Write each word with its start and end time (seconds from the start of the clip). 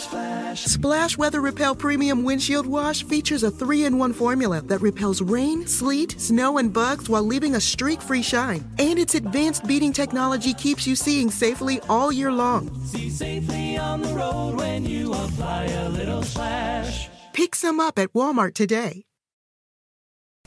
Splash, 0.00 0.60
splash, 0.60 0.60
splash. 0.60 0.74
Splash 0.74 1.18
Weather 1.18 1.40
Repel 1.40 1.74
Premium 1.74 2.24
Windshield 2.24 2.66
Wash 2.66 3.04
features 3.04 3.42
a 3.42 3.50
three 3.50 3.84
in 3.84 3.98
one 3.98 4.12
formula 4.12 4.62
that 4.62 4.80
repels 4.80 5.20
rain, 5.20 5.66
sleet, 5.66 6.18
snow, 6.18 6.58
and 6.58 6.72
bugs 6.72 7.08
while 7.08 7.22
leaving 7.22 7.54
a 7.54 7.60
streak 7.60 8.00
free 8.00 8.22
shine. 8.22 8.64
And 8.78 8.98
its 8.98 9.14
advanced 9.14 9.66
beading 9.66 9.92
technology 9.92 10.54
keeps 10.54 10.86
you 10.86 10.96
seeing 10.96 11.30
safely 11.30 11.80
all 11.88 12.10
year 12.10 12.32
long. 12.32 12.70
See 12.86 13.10
safely 13.10 13.76
on 13.76 14.00
the 14.02 14.14
road 14.14 14.56
when 14.56 14.86
you 14.86 15.12
apply 15.12 15.64
a 15.64 15.88
little 15.90 16.22
splash. 16.22 17.08
Pick 17.32 17.54
some 17.54 17.78
up 17.78 17.98
at 17.98 18.12
Walmart 18.12 18.54
today. 18.54 19.04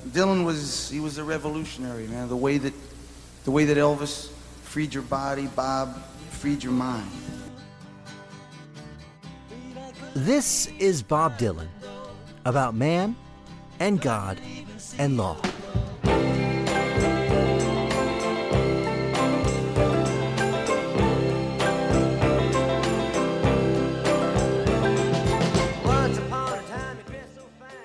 Dylan 0.10 0.46
was 0.46 0.90
he 0.90 1.00
was 1.00 1.18
a 1.18 1.24
revolutionary, 1.24 2.08
man. 2.08 2.28
The 2.28 2.36
way 2.36 2.58
that 2.58 2.74
the 3.46 3.52
way 3.52 3.66
that 3.66 3.78
Elvis 3.78 4.30
freed 4.64 4.94
your 4.94 5.04
body, 5.04 5.48
Bob 5.48 5.96
freed 6.32 6.64
your 6.64 6.74
mind. 6.74 7.10
This 10.16 10.68
is 10.78 11.02
Bob 11.02 11.40
Dylan 11.40 11.70
about 12.46 12.76
man 12.76 13.16
and 13.80 14.00
God 14.00 14.40
and 15.00 15.18
law. 15.18 15.42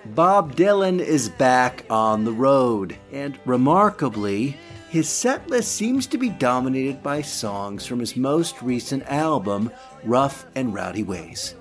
Bob 0.05 0.55
Dylan 0.55 1.01
is 1.01 1.31
back 1.31 1.87
on 1.89 2.25
the 2.25 2.33
road, 2.33 2.95
and 3.11 3.39
remarkably, 3.47 4.55
his 4.91 5.09
set 5.09 5.49
list 5.49 5.73
seems 5.73 6.06
to 6.09 6.19
be 6.19 6.29
dominated 6.29 7.03
by 7.03 7.23
songs 7.23 7.87
from 7.87 8.01
his 8.01 8.17
most 8.17 8.61
recent 8.61 9.03
album, 9.05 9.71
Rough 10.05 10.45
and 10.55 10.75
Rowdy 10.75 11.05
Ways. 11.05 11.55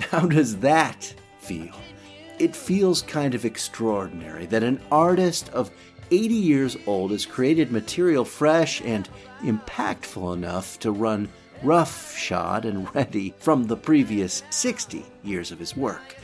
How 0.00 0.26
does 0.26 0.56
that 0.58 1.14
feel? 1.40 1.74
It 2.38 2.54
feels 2.54 3.02
kind 3.02 3.34
of 3.34 3.44
extraordinary 3.44 4.46
that 4.46 4.62
an 4.62 4.80
artist 4.90 5.48
of 5.50 5.70
80 6.10 6.34
years 6.34 6.76
old 6.86 7.10
has 7.10 7.26
created 7.26 7.70
material 7.70 8.24
fresh 8.24 8.80
and 8.82 9.08
impactful 9.42 10.34
enough 10.34 10.78
to 10.80 10.92
run 10.92 11.28
roughshod 11.62 12.64
and 12.64 12.92
ready 12.94 13.34
from 13.38 13.64
the 13.64 13.76
previous 13.76 14.42
60 14.50 15.04
years 15.22 15.50
of 15.52 15.58
his 15.58 15.76
work. 15.76 16.16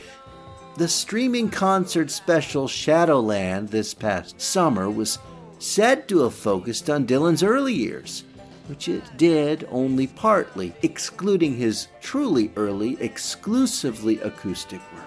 The 0.77 0.87
streaming 0.87 1.49
concert 1.49 2.11
special 2.11 2.67
Shadowland 2.67 3.69
this 3.69 3.93
past 3.93 4.41
summer 4.41 4.89
was 4.89 5.19
said 5.59 6.07
to 6.09 6.19
have 6.19 6.33
focused 6.33 6.89
on 6.89 7.05
Dylan's 7.05 7.43
early 7.43 7.73
years 7.73 8.24
which 8.67 8.87
it 8.87 9.03
did 9.17 9.67
only 9.69 10.07
partly, 10.07 10.73
excluding 10.81 11.55
his 11.55 11.87
truly 12.01 12.51
early, 12.55 12.97
exclusively 13.01 14.19
acoustic 14.21 14.81
work. 14.93 15.03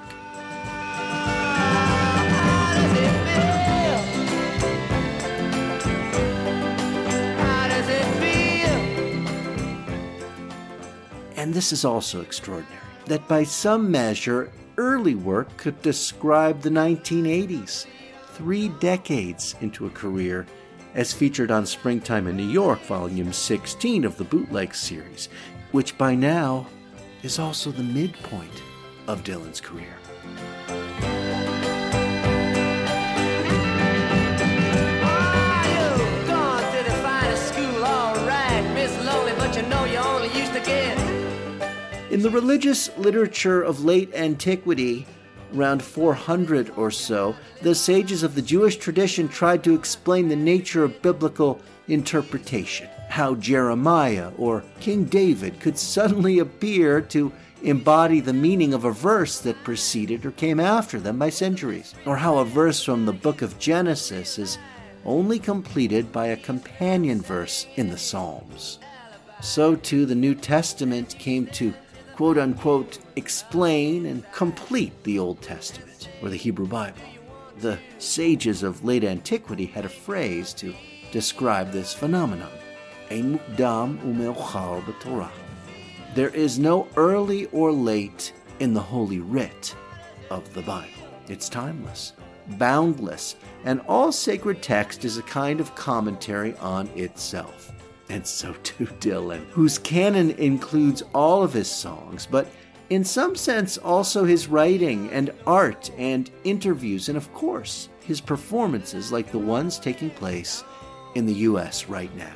And 11.37 11.55
this 11.55 11.72
is 11.72 11.84
also 11.84 12.21
extraordinary 12.21 12.82
that 13.06 13.27
by 13.27 13.43
some 13.43 13.91
measure, 13.91 14.53
early 14.77 15.15
work 15.15 15.56
could 15.56 15.81
describe 15.82 16.61
the 16.61 16.69
1980s, 16.69 17.87
three 18.32 18.69
decades 18.81 19.55
into 19.61 19.87
a 19.87 19.91
career 19.91 20.47
as 20.94 21.12
featured 21.12 21.50
on 21.50 21.66
Springtime 21.66 22.26
in 22.26 22.37
New 22.37 22.49
York, 22.49 22.81
Volume 22.82 23.32
16 23.32 24.04
of 24.04 24.16
the 24.16 24.25
Bootleg 24.25 24.75
series, 24.75 25.28
which 25.72 25.97
by 25.99 26.15
now 26.15 26.66
is 27.22 27.38
also 27.38 27.71
the 27.71 27.82
midpoint 27.82 28.62
of 29.06 29.25
Dylan's 29.25 29.60
career. 29.60 29.94
In 42.10 42.22
the 42.22 42.31
religious 42.31 42.91
literature 42.97 43.62
of 43.62 43.84
late 43.84 44.12
antiquity, 44.15 45.06
around 45.54 45.82
400 45.82 46.70
or 46.76 46.91
so, 46.91 47.34
the 47.62 47.75
sages 47.75 48.22
of 48.22 48.34
the 48.34 48.42
Jewish 48.42 48.76
tradition 48.76 49.28
tried 49.28 49.64
to 49.64 49.75
explain 49.75 50.28
the 50.28 50.36
nature 50.36 50.84
of 50.84 51.03
biblical 51.03 51.60
interpretation. 51.88 52.88
How 53.09 53.34
Jeremiah 53.34 54.31
or 54.37 54.64
King 54.81 55.04
David 55.04 55.60
could 55.60 55.78
suddenly 55.78 56.38
appear 56.38 57.00
to 57.03 57.32
embody 57.62 58.20
the 58.20 58.32
meaning 58.32 58.72
of 58.72 58.84
a 58.84 58.92
verse 58.92 59.41
that 59.41 59.64
preceded 59.64 60.25
or 60.25 60.31
came 60.32 60.60
after 60.60 61.00
them 61.00 61.19
by 61.19 61.31
centuries. 61.31 61.94
Or 62.06 62.16
how 62.16 62.38
a 62.38 62.44
verse 62.44 62.82
from 62.82 63.06
the 63.06 63.12
book 63.12 63.42
of 63.42 63.58
Genesis 63.58 64.38
is 64.38 64.58
only 65.04 65.38
completed 65.38 66.12
by 66.12 66.26
a 66.26 66.37
companion 66.37 67.20
verse 67.20 67.66
in 67.76 67.88
the 67.88 67.98
Psalms. 67.98 68.78
So 69.41 69.75
too 69.76 70.06
the 70.06 70.14
New 70.14 70.34
Testament 70.34 71.16
came 71.19 71.47
to 71.48 71.72
quote 72.19 72.37
unquote 72.37 72.99
explain 73.15 74.06
and 74.06 74.25
complete 74.33 75.05
the 75.05 75.21
Old 75.21 75.41
Testament 75.41 76.09
or 76.21 76.29
the 76.29 76.34
Hebrew 76.34 76.67
Bible. 76.67 76.99
The 77.61 77.79
sages 77.99 78.65
of 78.65 78.84
late 78.84 79.05
antiquity 79.05 79.67
had 79.67 79.84
a 79.84 79.89
phrase 79.89 80.53
to 80.55 80.75
describe 81.12 81.71
this 81.71 81.95
phenomenon. 81.95 82.51
There 86.17 86.31
is 86.31 86.59
no 86.59 86.89
early 86.97 87.47
or 87.53 87.71
late 87.71 88.33
in 88.59 88.75
the 88.75 88.81
Holy 88.81 89.21
Writ 89.21 89.77
of 90.29 90.53
the 90.55 90.62
Bible. 90.62 90.89
It's 91.29 91.49
timeless, 91.49 92.15
boundless, 92.49 93.37
and 93.65 93.81
all 93.83 94.11
sacred 94.11 94.61
text 94.61 95.05
is 95.05 95.19
a 95.19 95.23
kind 95.23 95.61
of 95.61 95.77
commentary 95.77 96.56
on 96.56 96.89
itself 96.97 97.73
and 98.10 98.26
so 98.26 98.54
too 98.62 98.86
Dylan, 98.86 99.44
whose 99.50 99.78
canon 99.78 100.30
includes 100.32 101.02
all 101.14 101.42
of 101.42 101.52
his 101.52 101.70
songs, 101.70 102.26
but 102.26 102.50
in 102.91 103.04
some 103.04 103.36
sense 103.36 103.76
also 103.78 104.24
his 104.24 104.48
writing 104.48 105.10
and 105.10 105.30
art 105.46 105.91
and 105.98 106.30
interviews, 106.44 107.08
and 107.08 107.19
of 107.19 107.32
course, 107.34 107.88
his 108.00 108.20
performances 108.20 109.12
like 109.12 109.30
the 109.30 109.38
ones 109.38 109.78
taking 109.78 110.10
place 110.10 110.64
in 111.14 111.26
the 111.26 111.34
US 111.34 111.86
right 111.86 112.14
now. 112.16 112.34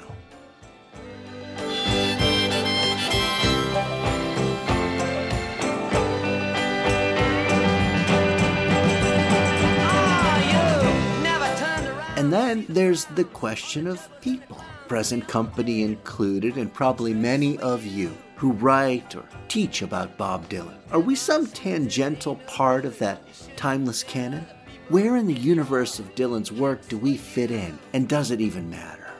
And 12.16 12.32
then 12.32 12.66
there's 12.68 13.06
the 13.06 13.24
question 13.24 13.86
of 13.86 14.08
people 14.20 14.62
present 14.92 15.26
company 15.26 15.84
included, 15.84 16.58
and 16.58 16.70
probably 16.70 17.14
many 17.14 17.56
of 17.60 17.86
you 17.86 18.14
who 18.36 18.52
write 18.52 19.16
or 19.16 19.24
teach 19.48 19.80
about 19.80 20.18
Bob 20.18 20.46
Dylan. 20.50 20.76
Are 20.90 21.00
we 21.00 21.14
some 21.14 21.46
tangential 21.46 22.36
part 22.46 22.84
of 22.84 22.98
that 22.98 23.22
timeless 23.56 24.02
canon? 24.02 24.44
Where 24.90 25.16
in 25.16 25.26
the 25.26 25.32
universe 25.32 25.98
of 25.98 26.14
Dylan's 26.14 26.52
work 26.52 26.86
do 26.90 26.98
we 26.98 27.16
fit 27.16 27.50
in, 27.50 27.78
and 27.94 28.06
does 28.06 28.30
it 28.30 28.42
even 28.42 28.68
matter? 28.68 29.10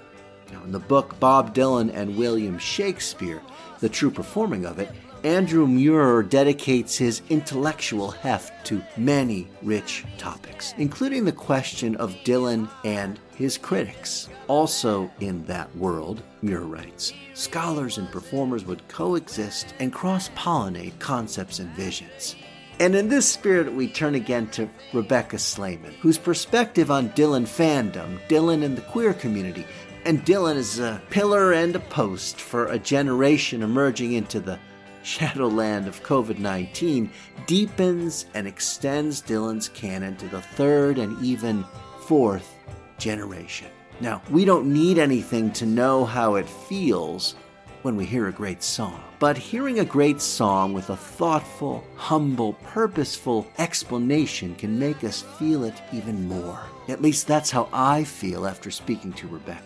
Now, 0.53 0.63
in 0.63 0.73
the 0.73 0.79
book 0.79 1.19
Bob 1.19 1.55
Dylan 1.55 1.91
and 1.95 2.19
William 2.19 2.59
Shakespeare, 2.59 3.41
the 3.81 3.89
true 3.89 4.11
performing 4.11 4.67
of 4.67 4.79
it, 4.79 4.91
Andrew 5.25 5.67
Muir 5.67 6.23
dedicates 6.23 6.99
his 6.99 7.23
intellectual 7.31 8.11
heft 8.11 8.67
to 8.67 8.83
many 8.99 9.49
rich 9.63 10.05
topics, 10.19 10.75
including 10.77 11.25
the 11.25 11.33
question 11.33 11.97
of 11.97 12.13
Dylan 12.25 12.69
and 12.85 13.21
his 13.43 13.59
critics. 13.59 14.29
Also, 14.49 15.11
in 15.21 15.45
that 15.47 15.75
world, 15.77 16.23
Muir 16.41 16.61
writes, 16.61 17.13
scholars 17.35 17.99
and 17.99 18.11
performers 18.11 18.65
would 18.65 18.87
coexist 18.89 19.75
and 19.81 19.93
cross 19.93 20.29
pollinate 20.31 20.99
concepts 20.99 21.59
and 21.59 21.69
visions. 21.71 22.37
And 22.81 22.95
in 22.95 23.09
this 23.09 23.29
spirit, 23.29 23.73
we 23.73 23.89
turn 23.89 24.15
again 24.15 24.49
to 24.51 24.69
Rebecca 24.93 25.37
Slayman, 25.37 25.93
whose 25.95 26.19
perspective 26.19 26.91
on 26.91 27.11
Dylan 27.11 27.45
fandom, 27.45 28.19
Dylan 28.29 28.65
and 28.65 28.77
the 28.77 28.83
queer 28.83 29.13
community, 29.13 29.67
and 30.05 30.25
Dylan 30.25 30.57
as 30.57 30.79
a 30.79 31.01
pillar 31.11 31.53
and 31.53 31.77
a 31.77 31.81
post 31.81 32.41
for 32.41 32.67
a 32.67 32.79
generation 32.79 33.63
emerging 33.63 34.15
into 34.15 34.41
the 34.41 34.59
shadowland 35.03 35.87
of 35.87 36.03
COVID 36.03 36.39
19 36.39 37.11
deepens 37.47 38.27
and 38.35 38.47
extends 38.47 39.21
Dylan's 39.21 39.69
canon 39.69 40.17
to 40.17 40.29
the 40.29 40.41
third 40.41 40.99
and 40.99 41.21
even 41.25 41.65
fourth 42.07 42.52
generation. 42.99 43.69
Now, 44.01 44.23
we 44.31 44.45
don't 44.45 44.73
need 44.73 44.99
anything 44.99 45.53
to 45.53 45.67
know 45.67 46.05
how 46.05 46.37
it 46.37 46.49
feels 46.49 47.37
when 47.83 47.97
we 47.97 48.07
hear 48.07 48.29
a 48.29 48.33
great 48.33 48.63
song. 48.63 49.03
But 49.19 49.37
hearing 49.37 49.81
a 49.81 49.85
great 49.85 50.21
song 50.21 50.73
with 50.73 50.91
a 50.91 50.97
thoughtful, 50.97 51.85
humble, 51.97 52.55
purposeful 52.65 53.47
explanation 53.59 54.55
can 54.55 54.79
make 54.79 55.05
us 55.05 55.23
feel 55.39 55.65
it 55.65 55.81
even 55.93 56.27
more. 56.27 56.61
At 56.89 57.03
least 57.03 57.27
that's 57.27 57.51
how 57.51 57.69
I 57.73 58.05
feel 58.05 58.47
after 58.47 58.71
speaking 58.71 59.13
to 59.15 59.29
Rebecca. 59.29 59.63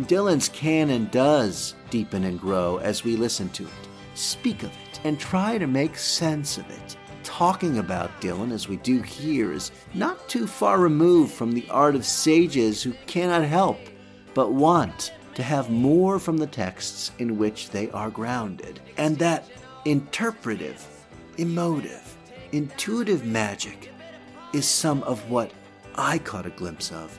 Dylan's 0.00 0.48
canon 0.50 1.08
does 1.10 1.74
deepen 1.90 2.24
and 2.24 2.38
grow 2.38 2.76
as 2.78 3.04
we 3.04 3.16
listen 3.16 3.48
to 3.50 3.64
it, 3.64 3.88
speak 4.14 4.62
of 4.62 4.70
it, 4.70 5.00
and 5.04 5.18
try 5.18 5.58
to 5.58 5.66
make 5.66 5.96
sense 5.96 6.58
of 6.58 6.68
it. 6.70 6.96
Talking 7.28 7.76
about 7.76 8.22
Dylan 8.22 8.52
as 8.52 8.68
we 8.68 8.78
do 8.78 9.02
here 9.02 9.52
is 9.52 9.70
not 9.92 10.30
too 10.30 10.46
far 10.46 10.80
removed 10.80 11.30
from 11.30 11.52
the 11.52 11.68
art 11.68 11.94
of 11.94 12.06
sages 12.06 12.82
who 12.82 12.94
cannot 13.06 13.44
help 13.44 13.78
but 14.32 14.54
want 14.54 15.12
to 15.34 15.42
have 15.42 15.68
more 15.68 16.18
from 16.18 16.38
the 16.38 16.46
texts 16.46 17.12
in 17.18 17.36
which 17.36 17.68
they 17.68 17.90
are 17.90 18.08
grounded. 18.08 18.80
And 18.96 19.18
that 19.18 19.44
interpretive, 19.84 20.84
emotive, 21.36 22.16
intuitive 22.52 23.26
magic 23.26 23.92
is 24.54 24.66
some 24.66 25.02
of 25.02 25.30
what 25.30 25.52
I 25.96 26.16
caught 26.16 26.46
a 26.46 26.50
glimpse 26.50 26.90
of 26.90 27.16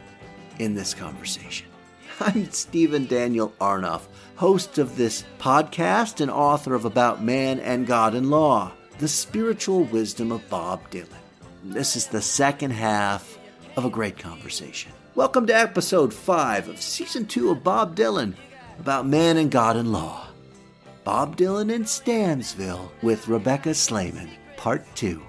in 0.57 0.73
this 0.73 0.95
conversation. 0.95 1.67
I'm 2.19 2.49
Stephen 2.49 3.05
Daniel 3.05 3.53
Arnoff, 3.61 4.07
host 4.37 4.79
of 4.79 4.97
this 4.97 5.23
podcast 5.37 6.19
and 6.19 6.31
author 6.31 6.73
of 6.73 6.85
About 6.85 7.23
Man 7.23 7.59
and 7.59 7.85
God 7.85 8.15
and 8.15 8.31
Law, 8.31 8.73
the 8.99 9.07
spiritual 9.07 9.85
wisdom 9.85 10.29
of 10.29 10.47
Bob 10.49 10.91
Dylan. 10.91 11.07
This 11.63 11.95
is 11.95 12.07
the 12.07 12.21
second 12.21 12.71
half 12.71 13.39
of 13.77 13.85
a 13.85 13.89
great 13.89 14.19
conversation. 14.19 14.91
Welcome 15.15 15.47
to 15.47 15.55
episode 15.55 16.13
5 16.13 16.67
of 16.67 16.81
season 16.81 17.25
2 17.25 17.51
of 17.51 17.63
Bob 17.63 17.95
Dylan 17.95 18.35
about 18.77 19.07
man 19.07 19.37
and 19.37 19.49
God 19.49 19.77
and 19.77 19.93
law. 19.93 20.27
Bob 21.05 21.37
Dylan 21.37 21.71
in 21.71 21.85
Stansville 21.85 22.91
with 23.01 23.29
Rebecca 23.29 23.69
Slayman, 23.69 24.31
part 24.57 24.85
2. 24.95 25.21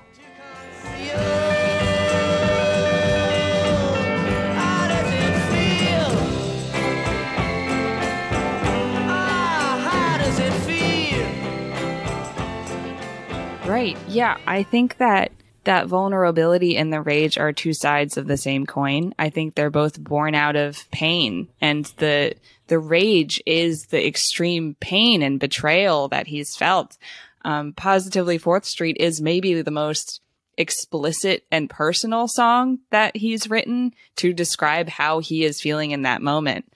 Yeah. 14.10 14.36
I 14.46 14.62
think 14.62 14.98
that 14.98 15.32
that 15.64 15.86
vulnerability 15.86 16.76
and 16.76 16.92
the 16.92 17.02
rage 17.02 17.36
are 17.38 17.52
two 17.52 17.74
sides 17.74 18.16
of 18.16 18.26
the 18.26 18.36
same 18.36 18.66
coin. 18.66 19.14
I 19.18 19.30
think 19.30 19.54
they're 19.54 19.70
both 19.70 20.02
born 20.02 20.34
out 20.34 20.56
of 20.56 20.90
pain 20.90 21.48
and 21.60 21.84
the, 21.98 22.34
the 22.68 22.78
rage 22.78 23.42
is 23.46 23.86
the 23.86 24.06
extreme 24.06 24.76
pain 24.80 25.22
and 25.22 25.38
betrayal 25.38 26.08
that 26.08 26.28
he's 26.28 26.56
felt. 26.56 26.96
Um, 27.44 27.72
Positively 27.72 28.38
Fourth 28.38 28.64
Street 28.64 28.96
is 29.00 29.20
maybe 29.20 29.60
the 29.60 29.70
most 29.70 30.20
explicit 30.56 31.44
and 31.50 31.70
personal 31.70 32.28
song 32.28 32.80
that 32.90 33.16
he's 33.16 33.48
written 33.48 33.94
to 34.16 34.32
describe 34.32 34.88
how 34.88 35.20
he 35.20 35.44
is 35.44 35.60
feeling 35.60 35.90
in 35.90 36.02
that 36.02 36.22
moment. 36.22 36.70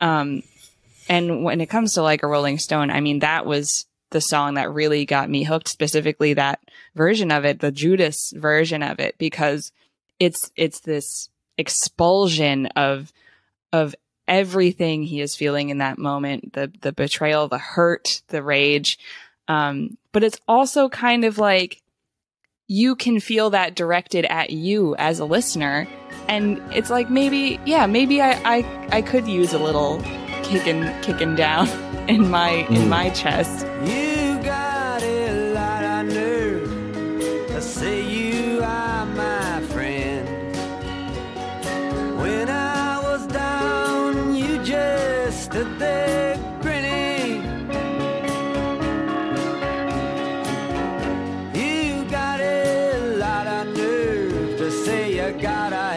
Um, 0.00 0.42
and 1.08 1.44
when 1.44 1.60
it 1.60 1.70
comes 1.70 1.94
to 1.94 2.02
like 2.02 2.22
a 2.22 2.26
Rolling 2.26 2.58
Stone, 2.58 2.90
I 2.90 3.00
mean, 3.00 3.20
that 3.20 3.46
was 3.46 3.86
the 4.10 4.20
song 4.20 4.54
that 4.54 4.72
really 4.72 5.04
got 5.04 5.30
me 5.30 5.44
hooked, 5.44 5.68
specifically 5.68 6.34
that 6.34 6.60
version 6.94 7.30
of 7.30 7.44
it, 7.44 7.60
the 7.60 7.72
Judas 7.72 8.32
version 8.34 8.82
of 8.82 8.98
it, 8.98 9.16
because 9.18 9.72
it's 10.18 10.50
it's 10.56 10.80
this 10.80 11.28
expulsion 11.56 12.66
of 12.76 13.12
of 13.72 13.94
everything 14.26 15.02
he 15.02 15.20
is 15.20 15.36
feeling 15.36 15.70
in 15.70 15.78
that 15.78 15.98
moment, 15.98 16.52
the 16.52 16.72
the 16.80 16.92
betrayal, 16.92 17.48
the 17.48 17.58
hurt, 17.58 18.22
the 18.28 18.42
rage. 18.42 18.98
Um, 19.48 19.96
but 20.12 20.22
it's 20.22 20.40
also 20.46 20.88
kind 20.88 21.24
of 21.24 21.38
like 21.38 21.82
you 22.68 22.94
can 22.94 23.18
feel 23.18 23.50
that 23.50 23.74
directed 23.74 24.26
at 24.26 24.50
you 24.50 24.94
as 24.96 25.18
a 25.18 25.24
listener. 25.24 25.88
And 26.28 26.60
it's 26.72 26.90
like 26.90 27.08
maybe, 27.08 27.58
yeah, 27.64 27.86
maybe 27.86 28.20
I, 28.20 28.32
I, 28.44 28.88
I 28.92 29.02
could 29.02 29.26
use 29.26 29.54
a 29.54 29.58
little 29.58 30.02
kicking 30.48 30.82
kicking 31.02 31.34
down 31.34 31.68
in 32.08 32.30
my 32.30 32.50
in 32.76 32.82
Mm. 32.84 32.88
my 32.88 33.10
chest. 33.10 33.66
You 33.84 34.38
got 34.42 35.02
a 35.02 35.52
lot 35.58 35.82
of 35.84 36.06
nerve 36.14 36.70
to 37.48 37.60
say 37.60 37.96
you 38.16 38.60
are 38.62 39.04
my 39.06 39.60
friend. 39.72 40.26
When 42.22 42.48
I 42.48 42.98
was 43.08 43.26
down, 43.26 44.34
you 44.34 44.52
just 44.64 45.44
stood 45.46 45.78
there 45.78 46.36
grinning. 46.62 47.42
You 51.54 52.04
got 52.10 52.40
a 52.40 53.16
lot 53.24 53.46
of 53.46 53.66
nerve 53.76 54.58
to 54.58 54.70
say 54.84 55.02
you 55.18 55.28
got 55.40 55.72
a 55.72 55.87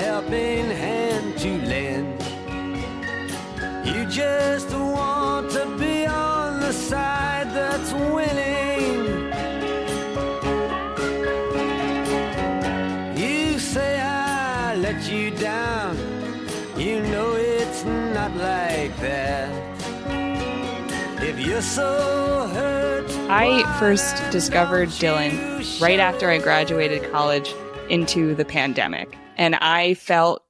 just 4.12 4.70
want 4.72 5.50
to 5.52 5.66
be 5.78 6.06
on 6.06 6.60
the 6.60 6.74
side 6.74 7.48
that's 7.56 7.94
winning. 7.94 9.32
You 13.18 13.58
say 13.58 14.02
I 14.02 14.76
let 14.76 15.10
you 15.10 15.32
down. 15.32 15.98
You 16.78 17.02
know 17.04 17.36
it's 17.36 17.86
not 17.86 18.36
like 18.36 18.98
that. 19.00 19.50
If 21.24 21.40
you're 21.40 21.62
so 21.62 22.50
hurt, 22.54 23.10
I 23.30 23.64
first 23.80 24.30
discovered 24.30 24.90
Dylan 24.90 25.80
right 25.80 26.02
after 26.02 26.30
I 26.30 26.38
graduated 26.38 27.10
college 27.14 27.56
into 27.90 28.36
the 28.36 28.44
pandemic. 28.44 29.16
And 29.38 29.56
I 29.56 29.94
felt 29.94 30.44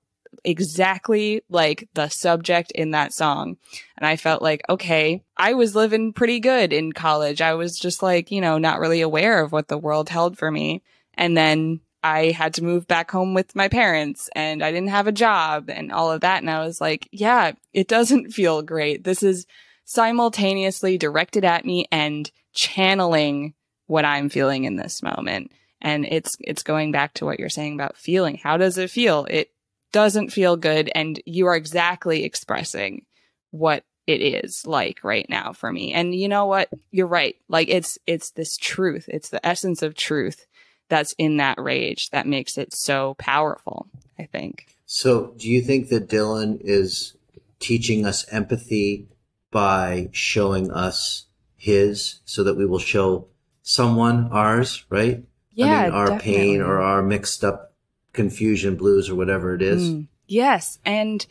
exactly 0.43 1.43
like 1.49 1.87
the 1.93 2.09
subject 2.09 2.71
in 2.71 2.91
that 2.91 3.13
song. 3.13 3.57
And 3.97 4.05
I 4.05 4.15
felt 4.15 4.41
like, 4.41 4.61
okay, 4.69 5.23
I 5.37 5.53
was 5.53 5.75
living 5.75 6.13
pretty 6.13 6.39
good 6.39 6.73
in 6.73 6.93
college. 6.93 7.41
I 7.41 7.53
was 7.53 7.77
just 7.77 8.01
like, 8.01 8.31
you 8.31 8.41
know, 8.41 8.57
not 8.57 8.79
really 8.79 9.01
aware 9.01 9.41
of 9.41 9.51
what 9.51 9.67
the 9.67 9.77
world 9.77 10.09
held 10.09 10.37
for 10.37 10.51
me. 10.51 10.81
And 11.13 11.37
then 11.37 11.81
I 12.03 12.31
had 12.31 12.55
to 12.55 12.63
move 12.63 12.87
back 12.87 13.11
home 13.11 13.33
with 13.33 13.55
my 13.55 13.67
parents 13.67 14.29
and 14.35 14.63
I 14.63 14.71
didn't 14.71 14.89
have 14.89 15.07
a 15.07 15.11
job 15.11 15.69
and 15.69 15.91
all 15.91 16.11
of 16.11 16.21
that. 16.21 16.41
And 16.41 16.49
I 16.49 16.65
was 16.65 16.81
like, 16.81 17.07
yeah, 17.11 17.51
it 17.73 17.87
doesn't 17.87 18.31
feel 18.33 18.61
great. 18.61 19.03
This 19.03 19.23
is 19.23 19.45
simultaneously 19.85 20.97
directed 20.97 21.45
at 21.45 21.65
me 21.65 21.87
and 21.91 22.29
channeling 22.53 23.53
what 23.87 24.05
I'm 24.05 24.29
feeling 24.29 24.63
in 24.63 24.77
this 24.77 25.03
moment. 25.03 25.51
And 25.81 26.05
it's, 26.05 26.31
it's 26.39 26.63
going 26.63 26.91
back 26.91 27.15
to 27.15 27.25
what 27.25 27.39
you're 27.39 27.49
saying 27.49 27.73
about 27.73 27.97
feeling. 27.97 28.39
How 28.41 28.57
does 28.57 28.77
it 28.77 28.89
feel? 28.89 29.25
It 29.25 29.51
doesn't 29.91 30.29
feel 30.29 30.57
good. 30.57 30.89
And 30.93 31.21
you 31.25 31.47
are 31.47 31.55
exactly 31.55 32.23
expressing 32.23 33.05
what 33.51 33.83
it 34.07 34.21
is 34.21 34.65
like 34.65 35.03
right 35.03 35.25
now 35.29 35.53
for 35.53 35.71
me. 35.71 35.93
And 35.93 36.13
you 36.15 36.27
know 36.27 36.45
what? 36.45 36.69
You're 36.91 37.07
right. 37.07 37.35
Like 37.47 37.69
it's, 37.69 37.97
it's 38.07 38.31
this 38.31 38.57
truth. 38.57 39.05
It's 39.07 39.29
the 39.29 39.45
essence 39.45 39.81
of 39.81 39.95
truth 39.95 40.45
that's 40.89 41.13
in 41.17 41.37
that 41.37 41.59
rage 41.59 42.09
that 42.09 42.27
makes 42.27 42.57
it 42.57 42.73
so 42.73 43.15
powerful, 43.17 43.87
I 44.19 44.25
think. 44.25 44.67
So, 44.85 45.33
do 45.37 45.49
you 45.49 45.61
think 45.61 45.87
that 45.87 46.09
Dylan 46.09 46.59
is 46.61 47.15
teaching 47.59 48.05
us 48.05 48.27
empathy 48.29 49.07
by 49.51 50.09
showing 50.11 50.69
us 50.69 51.27
his 51.55 52.19
so 52.25 52.43
that 52.43 52.57
we 52.57 52.65
will 52.65 52.79
show 52.79 53.27
someone 53.61 54.27
ours, 54.31 54.85
right? 54.89 55.23
Yeah. 55.51 55.65
I 55.65 55.83
mean, 55.85 55.93
our 55.93 56.07
definitely. 56.07 56.33
pain 56.33 56.61
or 56.61 56.81
our 56.81 57.01
mixed 57.01 57.43
up 57.45 57.70
confusion, 58.13 58.75
blues, 58.75 59.09
or 59.09 59.15
whatever 59.15 59.53
it 59.55 59.61
is. 59.61 59.91
Mm, 59.91 60.07
yes, 60.27 60.79
and 60.85 61.25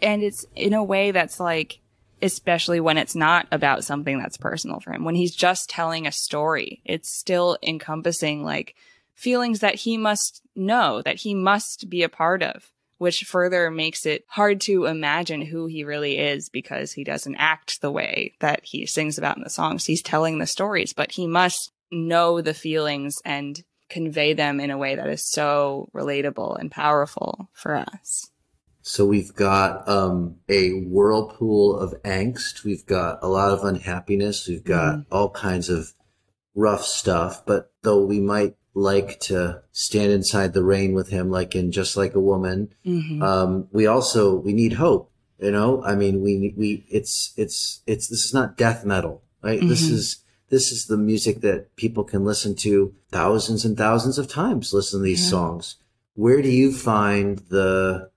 and 0.00 0.22
it's 0.22 0.44
in 0.54 0.74
a 0.74 0.84
way 0.84 1.10
that's 1.10 1.40
like 1.40 1.80
especially 2.22 2.80
when 2.80 2.96
it's 2.96 3.14
not 3.14 3.46
about 3.52 3.84
something 3.84 4.18
that's 4.18 4.38
personal 4.38 4.80
for 4.80 4.92
him. 4.92 5.04
When 5.04 5.14
he's 5.14 5.34
just 5.34 5.68
telling 5.68 6.06
a 6.06 6.12
story, 6.12 6.80
it's 6.84 7.12
still 7.12 7.58
encompassing 7.62 8.42
like 8.42 8.74
feelings 9.14 9.60
that 9.60 9.74
he 9.74 9.98
must 9.98 10.40
know, 10.56 11.02
that 11.02 11.16
he 11.16 11.34
must 11.34 11.90
be 11.90 12.02
a 12.02 12.08
part 12.08 12.42
of, 12.42 12.72
which 12.96 13.24
further 13.24 13.70
makes 13.70 14.06
it 14.06 14.24
hard 14.28 14.60
to 14.62 14.86
imagine 14.86 15.42
who 15.42 15.66
he 15.66 15.84
really 15.84 16.16
is 16.16 16.48
because 16.48 16.92
he 16.92 17.04
doesn't 17.04 17.36
act 17.36 17.80
the 17.82 17.92
way 17.92 18.32
that 18.40 18.60
he 18.64 18.86
sings 18.86 19.18
about 19.18 19.36
in 19.36 19.42
the 19.42 19.50
songs. 19.50 19.84
He's 19.84 20.02
telling 20.02 20.38
the 20.38 20.46
stories, 20.46 20.94
but 20.94 21.12
he 21.12 21.26
must 21.26 21.72
know 21.90 22.40
the 22.40 22.54
feelings 22.54 23.18
and 23.24 23.62
convey 23.88 24.32
them 24.32 24.60
in 24.60 24.70
a 24.70 24.78
way 24.78 24.94
that 24.94 25.08
is 25.08 25.24
so 25.24 25.88
relatable 25.94 26.58
and 26.58 26.70
powerful 26.70 27.48
for 27.52 27.74
us. 27.76 28.30
So 28.82 29.06
we've 29.06 29.34
got 29.34 29.88
um, 29.88 30.36
a 30.48 30.72
whirlpool 30.82 31.78
of 31.78 31.94
angst. 32.02 32.64
We've 32.64 32.84
got 32.84 33.18
a 33.22 33.28
lot 33.28 33.50
of 33.50 33.64
unhappiness. 33.64 34.46
We've 34.46 34.64
got 34.64 35.00
all 35.10 35.30
kinds 35.30 35.70
of 35.70 35.94
rough 36.54 36.82
stuff, 36.84 37.44
but 37.46 37.72
though 37.82 38.04
we 38.04 38.20
might 38.20 38.56
like 38.74 39.20
to 39.20 39.62
stand 39.72 40.12
inside 40.12 40.52
the 40.52 40.64
rain 40.64 40.92
with 40.94 41.08
him, 41.08 41.30
like 41.30 41.54
in 41.54 41.72
Just 41.72 41.96
Like 41.96 42.14
a 42.14 42.20
Woman, 42.20 42.74
Mm-hmm. 42.84 43.22
um, 43.22 43.68
we 43.72 43.86
also, 43.86 44.34
we 44.34 44.52
need 44.52 44.74
hope. 44.74 45.10
You 45.38 45.50
know, 45.50 45.82
I 45.82 45.94
mean, 45.94 46.22
we, 46.22 46.54
we, 46.56 46.84
it's, 46.88 47.32
it's, 47.36 47.82
it's, 47.86 48.08
this 48.08 48.24
is 48.24 48.34
not 48.34 48.56
death 48.56 48.84
metal, 48.84 49.22
right? 49.42 49.60
This 49.60 49.88
Mhm. 49.88 49.92
is, 49.92 50.23
this 50.50 50.70
is 50.72 50.86
the 50.86 50.96
music 50.96 51.40
that 51.40 51.74
people 51.76 52.04
can 52.04 52.24
listen 52.24 52.54
to 52.56 52.94
thousands 53.10 53.64
and 53.64 53.76
thousands 53.76 54.18
of 54.18 54.28
times, 54.28 54.72
listen 54.72 55.00
to 55.00 55.04
these 55.04 55.24
Yeah. 55.24 55.30
songs. 55.30 55.76
Where 56.14 56.42
do 56.42 56.48
you 56.48 56.72
find 56.72 57.38
the, 57.48 58.10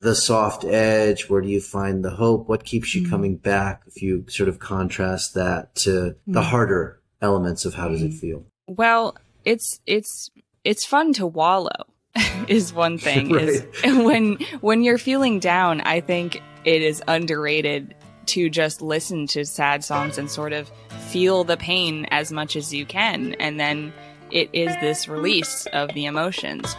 the 0.00 0.14
soft 0.14 0.64
edge? 0.64 1.28
Where 1.28 1.40
do 1.40 1.48
you 1.48 1.60
find 1.60 2.04
the 2.04 2.10
hope? 2.10 2.48
What 2.48 2.64
keeps 2.64 2.94
you 2.94 3.02
Mhm. 3.06 3.10
coming 3.10 3.36
back 3.36 3.82
if 3.86 4.00
you 4.02 4.24
sort 4.28 4.48
of 4.48 4.58
contrast 4.58 5.34
that 5.34 5.74
to 5.76 6.14
the 6.26 6.40
Mhm. 6.40 6.44
harder 6.44 7.00
elements 7.20 7.64
of 7.64 7.74
how 7.74 7.88
does 7.88 8.02
it 8.02 8.12
Mhm. 8.12 8.18
feel? 8.20 8.44
Well, 8.68 9.16
it's 9.44 9.80
it's 9.86 10.30
it's 10.64 10.84
fun 10.84 11.12
to 11.14 11.26
wallow 11.26 11.84
is 12.48 12.72
one 12.72 12.96
thing 13.08 13.34
is 13.34 13.64
when 13.84 14.38
when 14.60 14.82
you're 14.82 14.98
feeling 14.98 15.38
down, 15.40 15.80
I 15.80 16.00
think 16.00 16.40
it 16.64 16.82
is 16.82 17.02
underrated 17.08 17.94
to 18.26 18.48
just 18.48 18.80
listen 18.80 19.26
to 19.26 19.44
sad 19.44 19.82
songs 19.82 20.16
and 20.18 20.30
sort 20.30 20.52
of 20.52 20.70
feel 21.10 21.42
the 21.42 21.56
pain 21.56 22.06
as 22.12 22.30
much 22.30 22.54
as 22.54 22.72
you 22.72 22.86
can 22.86 23.34
and 23.34 23.58
then 23.58 23.92
it 24.30 24.48
is 24.52 24.72
this 24.80 25.08
release 25.08 25.66
of 25.72 25.92
the 25.94 26.06
emotions. 26.06 26.76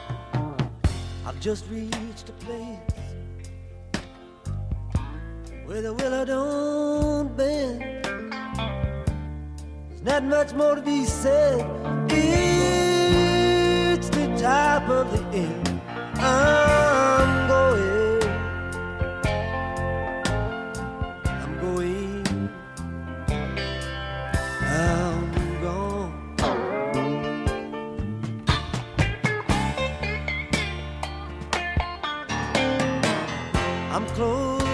I've 1.26 1.40
just 1.42 1.66
reached 1.70 2.30
a 2.30 2.46
place 2.46 2.80
where 5.66 5.82
the 5.82 5.94
willow 5.94 6.26
don't 6.26 7.36
bend. 7.36 8.06
There's 9.90 10.04
not 10.04 10.24
much 10.24 10.54
more 10.54 10.76
to 10.76 10.82
be 10.82 11.04
said. 11.04 11.60
It's 12.10 14.10
the 14.10 14.32
of 14.32 15.12
the 15.12 15.38
end. 15.38 15.82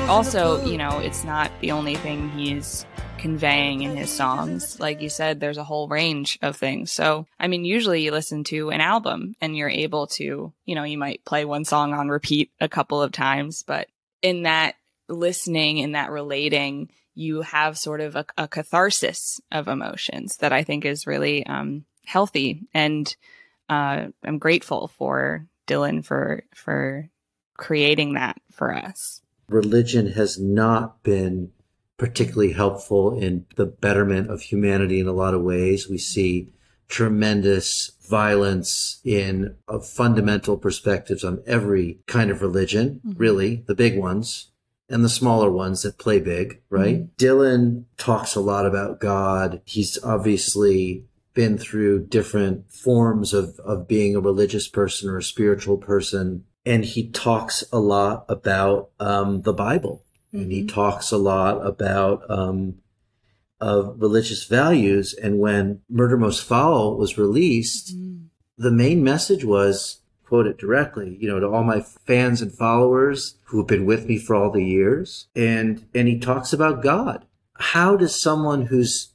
Also, 0.10 0.64
you 0.66 0.78
know, 0.78 1.00
it's 1.00 1.26
not 1.26 1.52
the 1.60 1.72
only 1.72 1.96
thing 1.96 2.30
he's 2.30 2.86
conveying 3.18 3.82
in 3.84 3.98
his 3.98 4.10
songs. 4.10 4.80
Like 4.80 5.02
you 5.02 5.10
said, 5.10 5.40
there's 5.42 5.58
a 5.58 5.66
whole 5.66 5.90
range 5.90 6.40
of 6.42 6.56
things. 6.56 6.94
So, 6.94 7.28
I 7.38 7.48
mean, 7.48 7.66
usually 7.66 8.04
you 8.04 8.12
listen 8.12 8.46
to 8.46 8.70
an 8.70 8.80
album 8.80 9.36
and 9.42 9.56
you're 9.56 9.70
able 9.70 10.08
to, 10.08 10.54
you 10.66 10.76
know, 10.76 10.86
you 10.86 10.98
might 10.98 11.26
play 11.26 11.44
one 11.44 11.66
song 11.66 11.94
on 11.94 12.08
repeat 12.08 12.52
a 12.62 12.70
couple 12.70 13.02
of 13.02 13.12
times, 13.12 13.64
but 13.64 13.88
in 14.22 14.44
that 14.44 14.76
listening, 15.10 15.80
in 15.80 15.92
that 15.92 16.10
relating, 16.10 16.90
you 17.14 17.42
have 17.42 17.78
sort 17.78 18.00
of 18.00 18.16
a, 18.16 18.26
a 18.38 18.48
catharsis 18.48 19.42
of 19.52 19.68
emotions 19.68 20.38
that 20.38 20.54
I 20.54 20.64
think 20.64 20.86
is 20.86 21.06
really 21.06 21.46
um, 21.46 21.84
healthy. 22.06 22.62
And 22.74 23.14
uh, 23.70 24.08
I'm 24.24 24.38
grateful 24.38 24.88
for 24.88 25.46
Dylan 25.68 26.06
for 26.06 26.44
for 26.56 27.10
creating 27.58 28.14
that 28.14 28.38
for 28.54 28.74
us. 28.74 29.22
Religion 29.50 30.08
has 30.12 30.39
not 30.39 31.04
been 31.04 31.51
particularly 31.98 32.54
helpful 32.54 33.18
in 33.20 33.46
the 33.56 33.66
betterment 33.66 34.30
of 34.30 34.42
humanity 34.42 35.00
in 35.00 35.08
a 35.08 35.13
lot 35.13 35.34
of 35.34 35.42
ways. 35.42 35.89
We 35.89 35.98
see 35.98 36.50
tremendous 36.88 37.92
violence 38.08 39.01
in 39.04 39.56
fundamental 39.84 40.58
perspectives 40.58 41.24
on 41.24 41.42
every 41.46 42.00
kind 42.06 42.30
of 42.32 42.42
religion, 42.42 43.01
Mhm. 43.06 43.16
really, 43.18 43.63
the 43.68 43.75
big 43.75 43.98
ones 43.98 44.51
and 44.89 45.04
the 45.04 45.10
smaller 45.10 45.51
ones 45.51 45.82
that 45.82 45.98
play 45.98 46.20
big, 46.20 46.62
right? 46.70 47.16
Dylan 47.18 47.84
talks 47.98 48.36
a 48.36 48.39
lot 48.39 48.66
about 48.66 49.01
God. 49.01 49.62
He's 49.66 49.98
obviously 50.04 51.04
been 51.34 51.58
through 51.58 52.06
different 52.06 52.72
forms 52.72 53.34
of, 53.34 53.60
of 53.66 53.88
being 53.88 54.16
a 54.16 54.22
religious 54.22 54.68
person 54.68 55.10
or 55.10 55.18
a 55.18 55.24
spiritual 55.24 55.77
person. 55.77 56.46
And 56.67 56.83
he 56.83 57.09
talks 57.09 57.63
a 57.71 57.79
lot 57.79 58.25
about 58.27 58.89
um, 59.00 59.43
the 59.43 59.53
Bible. 59.53 60.03
And 60.33 60.51
he 60.51 60.67
talks 60.67 61.12
a 61.12 61.17
lot 61.17 61.65
about 61.65 62.29
um, 62.29 62.79
of 63.62 63.95
religious 63.97 64.43
values. 64.43 65.13
And 65.13 65.39
when 65.39 65.79
Murder 65.89 66.17
Most 66.17 66.43
Foul 66.43 66.97
was 66.97 67.17
released, 67.17 67.95
the 68.57 68.71
main 68.71 69.01
message 69.01 69.45
was, 69.45 70.01
quote 70.25 70.45
it 70.45 70.57
directly, 70.57 71.17
you 71.21 71.29
know, 71.29 71.39
to 71.39 71.47
all 71.47 71.63
my 71.63 71.79
fans 72.05 72.41
and 72.41 72.51
followers 72.51 73.38
who 73.45 73.59
have 73.59 73.67
been 73.67 73.86
with 73.86 74.05
me 74.05 74.17
for 74.17 74.36
all 74.36 74.51
the 74.51 74.65
years. 74.65 75.27
And, 75.38 75.88
and 75.95 76.09
he 76.09 76.19
talks 76.19 76.51
about 76.51 76.83
God. 76.83 77.25
How 77.53 77.95
does 77.95 78.21
someone 78.21 78.63
who's 78.63 79.13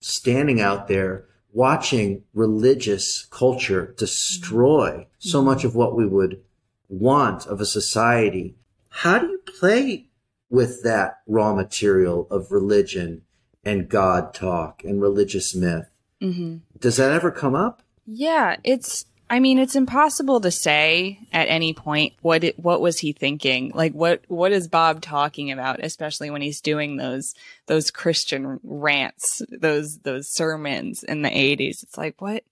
standing 0.00 0.60
out 0.60 0.86
there 0.86 1.24
watching 1.50 2.24
religious 2.34 3.24
culture 3.30 3.94
destroy 3.96 5.06
so 5.18 5.40
much 5.42 5.64
of 5.64 5.74
what 5.74 5.96
we 5.96 6.06
would 6.06 6.42
want 6.90 7.46
of 7.46 7.60
a 7.60 7.66
society, 7.66 8.56
how 8.90 9.18
do 9.18 9.26
you 9.28 9.38
play 9.58 10.06
with 10.50 10.82
that 10.82 11.20
raw 11.26 11.54
material 11.54 12.26
of 12.30 12.50
religion 12.50 13.22
and 13.64 13.88
God 13.88 14.34
talk 14.34 14.82
and 14.84 15.00
religious 15.00 15.54
myth? 15.54 15.88
Mm-hmm. 16.20 16.56
Does 16.78 16.96
that 16.96 17.12
ever 17.12 17.30
come 17.30 17.54
up? 17.54 17.82
Yeah, 18.04 18.56
it's. 18.64 19.06
I 19.32 19.38
mean, 19.38 19.60
it's 19.60 19.76
impossible 19.76 20.40
to 20.40 20.50
say 20.50 21.20
at 21.32 21.46
any 21.46 21.72
point 21.72 22.14
what 22.20 22.42
it, 22.42 22.58
what 22.58 22.80
was 22.80 22.98
he 22.98 23.12
thinking. 23.12 23.70
Like, 23.72 23.92
what 23.92 24.24
what 24.26 24.50
is 24.50 24.66
Bob 24.66 25.00
talking 25.00 25.52
about? 25.52 25.84
Especially 25.84 26.30
when 26.30 26.42
he's 26.42 26.60
doing 26.60 26.96
those 26.96 27.34
those 27.66 27.92
Christian 27.92 28.58
rants, 28.64 29.40
those 29.48 29.98
those 29.98 30.28
sermons 30.28 31.04
in 31.04 31.22
the 31.22 31.30
eighties. 31.30 31.84
It's 31.84 31.96
like 31.96 32.20
what 32.20 32.42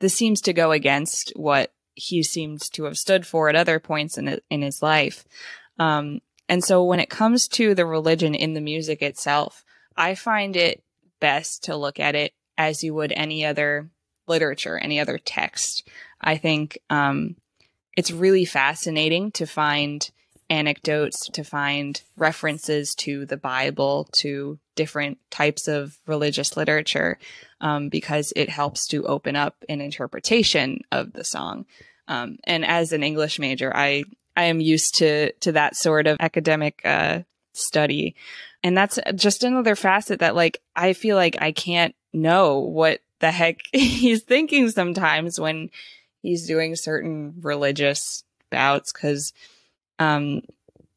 this 0.00 0.14
seems 0.14 0.40
to 0.42 0.54
go 0.54 0.72
against 0.72 1.32
what 1.36 1.73
he 1.94 2.22
seems 2.22 2.68
to 2.70 2.84
have 2.84 2.96
stood 2.96 3.26
for 3.26 3.48
at 3.48 3.56
other 3.56 3.78
points 3.78 4.18
in 4.18 4.38
in 4.50 4.62
his 4.62 4.82
life. 4.82 5.24
Um, 5.78 6.20
and 6.48 6.62
so 6.62 6.84
when 6.84 7.00
it 7.00 7.10
comes 7.10 7.48
to 7.48 7.74
the 7.74 7.86
religion 7.86 8.34
in 8.34 8.54
the 8.54 8.60
music 8.60 9.02
itself, 9.02 9.64
I 9.96 10.14
find 10.14 10.56
it 10.56 10.82
best 11.20 11.64
to 11.64 11.76
look 11.76 11.98
at 11.98 12.14
it 12.14 12.32
as 12.58 12.84
you 12.84 12.94
would 12.94 13.12
any 13.12 13.44
other 13.44 13.90
literature, 14.26 14.78
any 14.78 15.00
other 15.00 15.18
text. 15.18 15.88
I 16.20 16.36
think 16.36 16.78
um, 16.90 17.36
it's 17.96 18.10
really 18.10 18.44
fascinating 18.44 19.30
to 19.32 19.46
find 19.46 20.10
anecdotes, 20.50 21.28
to 21.30 21.44
find 21.44 22.00
references 22.16 22.94
to 22.96 23.26
the 23.26 23.36
Bible, 23.36 24.08
to 24.12 24.58
different 24.74 25.18
types 25.30 25.68
of 25.68 25.98
religious 26.06 26.56
literature, 26.56 27.18
um, 27.60 27.88
because 27.88 28.32
it 28.36 28.48
helps 28.48 28.86
to 28.88 29.06
open 29.06 29.36
up 29.36 29.56
an 29.68 29.80
interpretation 29.80 30.80
of 30.92 31.12
the 31.12 31.24
song. 31.24 31.66
Um, 32.08 32.38
and 32.44 32.64
as 32.64 32.92
an 32.92 33.02
English 33.02 33.38
major, 33.38 33.74
I 33.74 34.04
I 34.36 34.44
am 34.44 34.60
used 34.60 34.96
to 34.96 35.32
to 35.32 35.52
that 35.52 35.76
sort 35.76 36.06
of 36.06 36.16
academic 36.20 36.80
uh, 36.84 37.20
study, 37.52 38.14
and 38.62 38.76
that's 38.76 38.98
just 39.14 39.44
another 39.44 39.76
facet 39.76 40.20
that 40.20 40.34
like 40.34 40.60
I 40.76 40.92
feel 40.92 41.16
like 41.16 41.40
I 41.40 41.52
can't 41.52 41.94
know 42.12 42.58
what 42.58 43.00
the 43.20 43.30
heck 43.30 43.60
he's 43.72 44.22
thinking 44.22 44.70
sometimes 44.70 45.40
when 45.40 45.70
he's 46.22 46.46
doing 46.46 46.76
certain 46.76 47.34
religious 47.40 48.24
bouts 48.50 48.92
because 48.92 49.32
um 49.98 50.42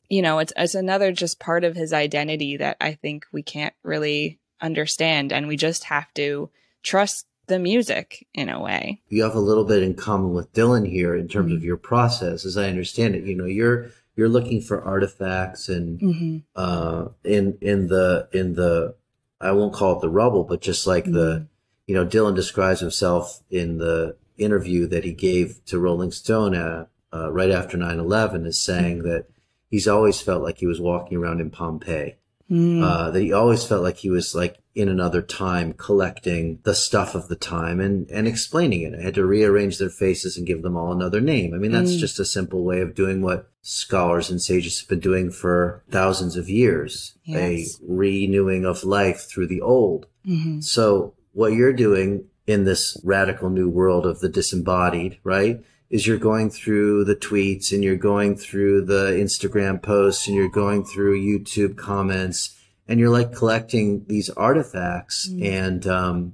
you 0.10 0.22
know 0.22 0.40
it's 0.40 0.54
it's 0.56 0.76
another 0.76 1.12
just 1.12 1.40
part 1.40 1.64
of 1.64 1.76
his 1.76 1.94
identity 1.94 2.58
that 2.58 2.78
I 2.80 2.94
think 2.94 3.26
we 3.32 3.44
can't 3.44 3.74
really 3.84 4.40
understand 4.62 5.32
and 5.32 5.48
we 5.48 5.56
just 5.58 5.86
have 5.86 6.12
to 6.16 6.50
trust 6.84 7.26
the 7.48 7.60
music 7.60 8.28
in 8.34 8.50
a 8.50 8.60
way. 8.62 9.02
You 9.08 9.24
have 9.24 9.36
a 9.36 9.40
little 9.40 9.64
bit 9.64 9.82
in 9.82 9.94
common 9.94 10.34
with 10.34 10.52
Dylan 10.54 10.90
here 10.90 11.16
in 11.16 11.28
terms 11.30 11.54
of 11.54 11.64
your 11.64 11.78
process, 11.78 12.46
as 12.46 12.58
I 12.58 12.68
understand 12.68 13.16
it. 13.16 13.24
You 13.24 13.36
know, 13.36 13.46
you're 13.46 13.90
you're 14.16 14.28
looking 14.30 14.62
for 14.62 14.84
artifacts 14.84 15.70
and 15.70 16.00
Mm-hmm. 16.00 16.38
uh, 16.56 17.10
in 17.24 17.58
in 17.62 17.88
the 17.88 18.28
in 18.34 18.54
the 18.54 18.96
I 19.40 19.52
won't 19.52 19.74
call 19.74 19.96
it 19.98 20.02
the 20.02 20.10
rubble, 20.10 20.44
but 20.44 20.60
just 20.62 20.88
like 20.88 21.06
the 21.06 21.48
you 21.86 21.96
know 21.96 22.06
Dylan 22.06 22.36
describes 22.36 22.80
himself 22.82 23.42
in 23.50 23.78
the 23.78 24.18
interview 24.38 24.86
that 24.88 25.04
he 25.04 25.14
gave 25.14 25.64
to 25.68 25.80
Rolling 25.80 26.12
Stone 26.12 26.56
uh, 26.56 26.86
uh, 27.14 27.32
right 27.32 27.52
after 27.52 27.78
9/11 27.78 28.46
as 28.48 28.60
saying 28.60 29.04
that 29.04 29.26
he's 29.70 29.88
always 29.88 30.20
felt 30.22 30.44
like 30.44 30.58
he 30.60 30.68
was 30.68 30.80
walking 30.82 31.18
around 31.18 31.40
in 31.42 31.50
Pompeii. 31.50 32.16
Mm. 32.50 32.82
Uh, 32.82 33.12
that 33.12 33.22
he 33.22 33.34
always 33.34 33.66
felt 33.66 33.84
like 33.84 33.98
he 33.98 34.10
was 34.10 34.34
like 34.34 34.56
in 34.74 34.88
another 34.88 35.22
time 35.22 35.74
collecting 35.74 36.60
the 36.64 36.74
stuff 36.76 37.14
of 37.14 37.28
the 37.28 37.36
time 37.36 37.82
and, 37.82 38.10
and 38.10 38.26
explaining 38.26 38.84
it. 38.84 38.94
I 38.98 39.02
had 39.02 39.16
to 39.16 39.26
rearrange 39.26 39.78
their 39.80 39.90
faces 39.90 40.38
and 40.38 40.48
give 40.48 40.62
them 40.62 40.78
all 40.78 40.94
another 40.94 41.20
name. 41.20 41.54
I 41.54 41.58
mean, 41.58 41.72
that's 41.74 41.96
Mm. 41.96 42.00
just 42.00 42.20
a 42.22 42.26
simple 42.26 42.64
way 42.64 42.80
of 42.80 42.96
doing 42.96 43.22
what 43.22 43.50
scholars 43.64 44.30
and 44.30 44.42
sages 44.42 44.80
have 44.80 44.88
been 44.88 45.02
doing 45.02 45.30
for 45.30 45.84
thousands 45.92 46.38
of 46.38 46.50
years. 46.50 47.16
Yes. 47.26 47.42
A 47.82 47.86
renewing 47.86 48.64
of 48.66 48.86
life 48.86 49.28
through 49.30 49.48
the 49.48 49.60
old. 49.62 50.06
Mhm. 50.26 50.64
So 50.64 51.16
what 51.34 51.52
you're 51.52 51.74
doing 51.74 52.26
in 52.46 52.64
this 52.64 52.98
radical 53.04 53.50
new 53.50 53.68
world 53.68 54.06
of 54.06 54.22
the 54.22 54.30
disembodied, 54.30 55.18
right? 55.26 55.62
Is 55.90 56.06
you're 56.06 56.18
going 56.18 56.50
through 56.50 57.06
the 57.06 57.16
tweets 57.16 57.72
and 57.72 57.84
you're 57.84 57.96
going 57.96 58.36
through 58.36 58.86
the 58.86 59.12
Instagram 59.12 59.82
posts 59.82 60.28
and 60.28 60.36
you're 60.36 60.50
going 60.50 60.84
through 60.84 61.22
YouTube 61.22 61.78
comments 61.78 62.58
and 62.88 63.00
you're 63.00 63.10
like 63.10 63.34
collecting 63.34 64.06
these 64.08 64.30
artifacts 64.32 65.30
mm. 65.30 65.46
and, 65.46 65.88
um, 65.88 66.34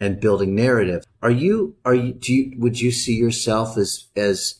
and 0.00 0.20
building 0.20 0.54
narrative. 0.54 1.04
Are 1.22 1.30
you, 1.30 1.76
are 1.84 1.94
you, 1.94 2.12
do 2.12 2.34
you, 2.34 2.54
would 2.58 2.80
you 2.80 2.90
see 2.90 3.14
yourself 3.14 3.76
as, 3.76 4.08
as, 4.16 4.56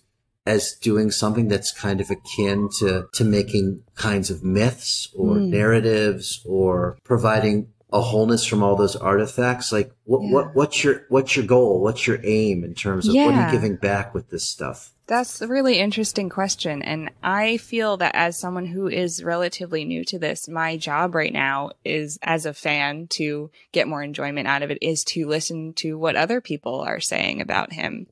as 0.46 0.72
doing 0.80 1.10
something 1.10 1.48
that's 1.48 1.70
kind 1.72 2.00
of 2.00 2.10
akin 2.10 2.68
to, 2.78 3.08
to 3.12 3.24
making 3.24 3.82
kinds 3.94 4.30
of 4.30 4.42
myths 4.42 5.08
or 5.14 5.36
mm. 5.36 5.48
narratives 5.48 6.42
or 6.46 6.98
providing 7.04 7.68
a 7.92 8.00
wholeness 8.00 8.44
from 8.44 8.62
all 8.62 8.76
those 8.76 8.96
artifacts 8.96 9.72
like 9.72 9.92
what, 10.04 10.22
yeah. 10.22 10.32
what 10.32 10.54
what's 10.54 10.84
your 10.84 11.04
what's 11.08 11.34
your 11.34 11.44
goal 11.44 11.80
what's 11.80 12.06
your 12.06 12.18
aim 12.24 12.64
in 12.64 12.74
terms 12.74 13.08
of 13.08 13.14
yeah. 13.14 13.26
what 13.26 13.34
are 13.34 13.46
you 13.46 13.52
giving 13.52 13.76
back 13.76 14.14
with 14.14 14.30
this 14.30 14.44
stuff 14.44 14.92
that's 15.06 15.40
a 15.40 15.48
really 15.48 15.78
interesting 15.78 16.28
question 16.28 16.82
and 16.82 17.10
i 17.22 17.56
feel 17.56 17.96
that 17.96 18.14
as 18.14 18.38
someone 18.38 18.66
who 18.66 18.86
is 18.86 19.24
relatively 19.24 19.84
new 19.84 20.04
to 20.04 20.18
this 20.18 20.48
my 20.48 20.76
job 20.76 21.14
right 21.14 21.32
now 21.32 21.70
is 21.84 22.18
as 22.22 22.46
a 22.46 22.54
fan 22.54 23.06
to 23.08 23.50
get 23.72 23.88
more 23.88 24.02
enjoyment 24.02 24.46
out 24.46 24.62
of 24.62 24.70
it 24.70 24.78
is 24.80 25.02
to 25.02 25.26
listen 25.26 25.72
to 25.72 25.98
what 25.98 26.16
other 26.16 26.40
people 26.40 26.80
are 26.80 27.00
saying 27.00 27.40
about 27.40 27.72
him 27.72 28.06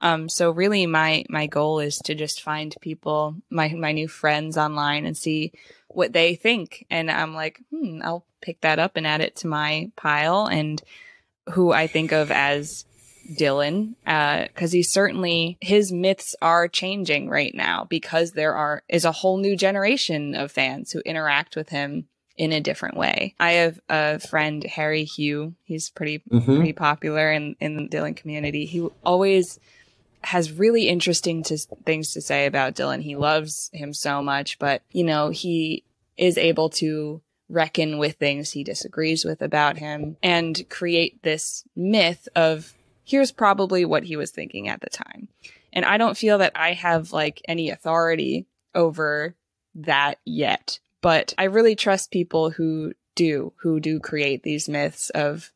um, 0.00 0.28
so 0.28 0.50
really 0.50 0.86
my 0.86 1.24
my 1.28 1.46
goal 1.46 1.80
is 1.80 1.98
to 1.98 2.14
just 2.14 2.42
find 2.42 2.74
people 2.80 3.36
my 3.50 3.68
my 3.68 3.92
new 3.92 4.06
friends 4.06 4.56
online 4.56 5.06
and 5.06 5.16
see 5.16 5.52
what 5.88 6.12
they 6.12 6.34
think 6.34 6.84
and 6.90 7.10
i'm 7.10 7.34
like 7.34 7.60
hmm 7.70 8.00
i'll 8.04 8.26
pick 8.44 8.60
that 8.60 8.78
up 8.78 8.96
and 8.96 9.06
add 9.06 9.20
it 9.20 9.36
to 9.36 9.48
my 9.48 9.90
pile 9.96 10.46
and 10.46 10.82
who 11.50 11.72
I 11.72 11.86
think 11.86 12.12
of 12.12 12.30
as 12.30 12.84
Dylan, 13.28 13.94
because 14.04 14.72
uh, 14.72 14.76
he's 14.76 14.90
certainly 14.90 15.56
his 15.60 15.90
myths 15.90 16.36
are 16.42 16.68
changing 16.68 17.28
right 17.28 17.54
now 17.54 17.86
because 17.88 18.32
there 18.32 18.54
are 18.54 18.82
is 18.88 19.04
a 19.04 19.12
whole 19.12 19.38
new 19.38 19.56
generation 19.56 20.34
of 20.34 20.52
fans 20.52 20.92
who 20.92 21.00
interact 21.00 21.56
with 21.56 21.70
him 21.70 22.06
in 22.36 22.52
a 22.52 22.60
different 22.60 22.96
way. 22.96 23.34
I 23.40 23.52
have 23.52 23.80
a 23.88 24.18
friend 24.18 24.62
Harry 24.64 25.04
Hugh. 25.04 25.54
He's 25.64 25.88
pretty 25.88 26.22
mm-hmm. 26.30 26.56
pretty 26.56 26.72
popular 26.72 27.32
in 27.32 27.56
in 27.60 27.76
the 27.76 27.88
Dylan 27.88 28.16
community. 28.16 28.66
He 28.66 28.86
always 29.04 29.58
has 30.22 30.52
really 30.52 30.88
interesting 30.88 31.42
to, 31.44 31.58
things 31.84 32.12
to 32.14 32.20
say 32.20 32.46
about 32.46 32.74
Dylan. 32.74 33.02
He 33.02 33.14
loves 33.14 33.70
him 33.72 33.92
so 33.92 34.22
much, 34.22 34.58
but 34.58 34.82
you 34.90 35.04
know 35.04 35.30
he 35.30 35.84
is 36.16 36.38
able 36.38 36.70
to 36.70 37.20
reckon 37.48 37.98
with 37.98 38.16
things 38.16 38.52
he 38.52 38.64
disagrees 38.64 39.24
with 39.24 39.42
about 39.42 39.78
him 39.78 40.16
and 40.22 40.68
create 40.70 41.22
this 41.22 41.64
myth 41.76 42.28
of 42.34 42.74
here's 43.04 43.32
probably 43.32 43.84
what 43.84 44.04
he 44.04 44.16
was 44.16 44.30
thinking 44.30 44.68
at 44.68 44.80
the 44.80 44.90
time. 44.90 45.28
And 45.72 45.84
I 45.84 45.98
don't 45.98 46.16
feel 46.16 46.38
that 46.38 46.52
I 46.54 46.72
have 46.72 47.12
like 47.12 47.42
any 47.46 47.70
authority 47.70 48.46
over 48.74 49.34
that 49.74 50.18
yet, 50.24 50.78
but 51.02 51.34
I 51.36 51.44
really 51.44 51.76
trust 51.76 52.10
people 52.10 52.50
who 52.50 52.92
do, 53.14 53.52
who 53.56 53.80
do 53.80 54.00
create 54.00 54.42
these 54.42 54.68
myths 54.68 55.10
of 55.10 55.52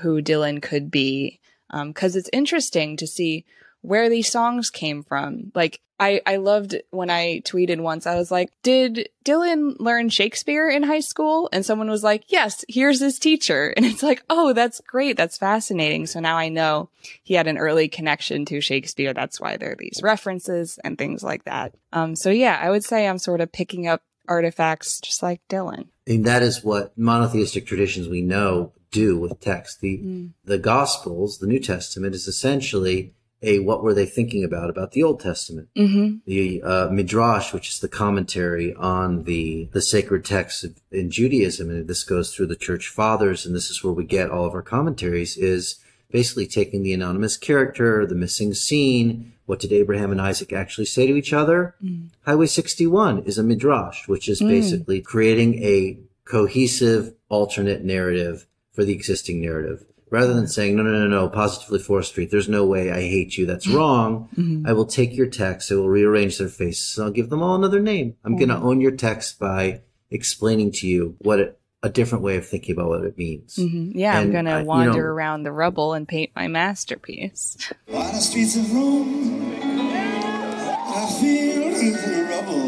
who 0.00 0.22
Dylan 0.22 0.62
could 0.62 0.90
be. 0.90 1.40
Um, 1.70 1.92
cause 1.92 2.16
it's 2.16 2.30
interesting 2.32 2.96
to 2.96 3.06
see 3.06 3.44
where 3.82 4.08
these 4.08 4.30
songs 4.30 4.70
came 4.70 5.02
from. 5.02 5.52
Like, 5.54 5.80
I, 6.00 6.20
I 6.26 6.36
loved 6.36 6.76
when 6.90 7.10
I 7.10 7.40
tweeted 7.44 7.80
once, 7.80 8.06
I 8.06 8.14
was 8.14 8.30
like, 8.30 8.50
did 8.62 9.08
Dylan 9.24 9.76
learn 9.80 10.08
Shakespeare 10.08 10.68
in 10.68 10.84
high 10.84 11.00
school? 11.00 11.48
And 11.52 11.66
someone 11.66 11.90
was 11.90 12.04
like, 12.04 12.24
yes, 12.28 12.64
here's 12.68 13.00
his 13.00 13.18
teacher. 13.18 13.74
And 13.78 13.86
it's 13.86 14.02
like, 14.02 14.24
oh, 14.28 14.52
that's 14.52 14.80
great. 14.80 15.16
That's 15.16 15.38
fascinating. 15.38 16.06
So 16.06 16.18
now 16.18 16.36
I 16.36 16.48
know 16.48 16.90
he 17.22 17.34
had 17.34 17.46
an 17.46 17.58
early 17.58 17.88
connection 17.88 18.44
to 18.46 18.60
Shakespeare. 18.60 19.14
That's 19.14 19.40
why 19.40 19.56
there 19.56 19.72
are 19.72 19.76
these 19.78 20.00
references 20.02 20.80
and 20.82 20.98
things 20.98 21.22
like 21.22 21.44
that. 21.44 21.74
Um, 21.92 22.16
so 22.16 22.30
yeah, 22.30 22.58
I 22.60 22.70
would 22.70 22.84
say 22.84 23.06
I'm 23.06 23.18
sort 23.18 23.40
of 23.40 23.52
picking 23.52 23.86
up 23.86 24.02
artifacts 24.26 25.00
just 25.00 25.22
like 25.22 25.40
Dylan. 25.48 25.88
And 26.06 26.24
that 26.24 26.42
is 26.42 26.64
what 26.64 26.96
monotheistic 26.98 27.66
traditions 27.66 28.08
we 28.08 28.22
know 28.22 28.72
do 28.90 29.18
with 29.18 29.40
text. 29.40 29.80
The, 29.80 29.98
mm. 29.98 30.32
the 30.44 30.58
Gospels, 30.58 31.38
the 31.38 31.46
New 31.46 31.60
Testament 31.60 32.14
is 32.14 32.26
essentially 32.26 33.14
a 33.42 33.60
what 33.60 33.82
were 33.82 33.94
they 33.94 34.06
thinking 34.06 34.42
about 34.42 34.70
about 34.70 34.92
the 34.92 35.02
Old 35.02 35.20
Testament, 35.20 35.68
mm-hmm. 35.76 36.16
the 36.26 36.62
uh, 36.62 36.88
midrash, 36.90 37.52
which 37.52 37.68
is 37.68 37.80
the 37.80 37.88
commentary 37.88 38.74
on 38.74 39.24
the 39.24 39.68
the 39.72 39.82
sacred 39.82 40.24
texts 40.24 40.64
in 40.90 41.10
Judaism, 41.10 41.70
and 41.70 41.86
this 41.86 42.04
goes 42.04 42.34
through 42.34 42.46
the 42.46 42.56
church 42.56 42.88
fathers, 42.88 43.46
and 43.46 43.54
this 43.54 43.70
is 43.70 43.82
where 43.84 43.92
we 43.92 44.04
get 44.04 44.30
all 44.30 44.44
of 44.44 44.54
our 44.54 44.62
commentaries. 44.62 45.36
Is 45.36 45.80
basically 46.10 46.46
taking 46.46 46.82
the 46.82 46.94
anonymous 46.94 47.36
character, 47.36 48.06
the 48.06 48.14
missing 48.14 48.54
scene. 48.54 49.32
What 49.46 49.60
did 49.60 49.72
Abraham 49.72 50.10
and 50.10 50.20
Isaac 50.20 50.52
actually 50.52 50.86
say 50.86 51.06
to 51.06 51.16
each 51.16 51.32
other? 51.32 51.74
Mm. 51.82 52.08
Highway 52.24 52.46
61 52.46 53.20
is 53.20 53.38
a 53.38 53.42
midrash, 53.42 54.08
which 54.08 54.28
is 54.28 54.40
mm. 54.40 54.48
basically 54.48 55.00
creating 55.00 55.62
a 55.62 55.98
cohesive 56.24 57.14
alternate 57.28 57.82
narrative 57.84 58.46
for 58.72 58.84
the 58.84 58.92
existing 58.92 59.40
narrative 59.40 59.84
rather 60.10 60.34
than 60.34 60.46
saying, 60.46 60.76
no, 60.76 60.82
no, 60.82 60.90
no, 60.90 61.06
no, 61.06 61.28
positively 61.28 61.78
4th 61.78 62.06
Street, 62.06 62.30
there's 62.30 62.48
no 62.48 62.64
way 62.64 62.90
I 62.90 63.00
hate 63.00 63.36
you. 63.36 63.46
That's 63.46 63.68
wrong. 63.68 64.28
Mm-hmm. 64.36 64.66
I 64.66 64.72
will 64.72 64.86
take 64.86 65.14
your 65.14 65.28
text. 65.28 65.70
I 65.72 65.76
will 65.76 65.88
rearrange 65.88 66.38
their 66.38 66.48
faces. 66.48 66.98
I'll 66.98 67.10
give 67.10 67.30
them 67.30 67.42
all 67.42 67.54
another 67.54 67.80
name. 67.80 68.16
I'm 68.24 68.32
mm-hmm. 68.32 68.38
going 68.38 68.60
to 68.60 68.66
own 68.66 68.80
your 68.80 68.92
text 68.92 69.38
by 69.38 69.82
explaining 70.10 70.72
to 70.72 70.86
you 70.86 71.16
what 71.18 71.40
it, 71.40 71.60
a 71.82 71.88
different 71.88 72.24
way 72.24 72.36
of 72.36 72.46
thinking 72.46 72.74
about 72.74 72.88
what 72.88 73.04
it 73.04 73.16
means. 73.16 73.56
Mm-hmm. 73.56 73.98
Yeah, 73.98 74.18
and 74.18 74.26
I'm 74.26 74.32
going 74.32 74.44
to 74.46 74.64
wander 74.64 74.90
you 74.90 74.96
know, 74.96 75.02
around 75.02 75.42
the 75.44 75.52
rubble 75.52 75.94
and 75.94 76.08
paint 76.08 76.32
my 76.34 76.48
masterpiece. 76.48 77.72
On 77.88 78.12
the 78.12 78.20
streets 78.20 78.56
of 78.56 78.72
Rome, 78.72 79.54
I 79.62 81.18
feel 81.20 81.70
the 81.70 82.26
rubble. 82.30 82.67